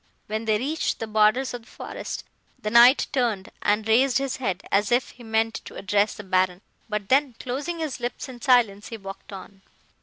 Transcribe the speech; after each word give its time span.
"When 0.25 0.45
they 0.45 0.57
reached 0.57 0.97
the 0.97 1.05
borders 1.05 1.53
of 1.53 1.61
the 1.61 1.67
forest, 1.67 2.23
the 2.59 2.71
Knight 2.71 3.05
turned, 3.13 3.51
and 3.61 3.87
raised 3.87 4.17
his 4.17 4.37
head, 4.37 4.63
as 4.71 4.91
if 4.91 5.09
he 5.11 5.21
meant 5.23 5.61
to 5.65 5.75
address 5.75 6.15
the 6.15 6.23
Baron, 6.23 6.61
but 6.89 7.09
then, 7.09 7.35
closing 7.39 7.77
his 7.77 7.99
lips 7.99 8.27
in 8.27 8.41
silence, 8.41 8.87
he 8.87 8.97
walked 8.97 9.31
on. 9.31 9.61